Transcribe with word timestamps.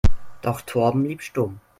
Doch 0.41 0.61
Torben 0.61 1.03
blieb 1.03 1.21
stumm. 1.21 1.59